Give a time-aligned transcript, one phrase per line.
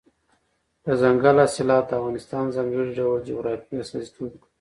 [0.83, 4.47] دځنګل حاصلات د افغانستان د ځانګړي ډول جغرافیې استازیتوب کوي.